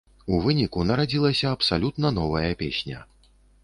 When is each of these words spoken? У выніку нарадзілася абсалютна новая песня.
У 0.35 0.39
выніку 0.45 0.85
нарадзілася 0.93 1.53
абсалютна 1.59 2.15
новая 2.19 2.51
песня. 2.67 3.09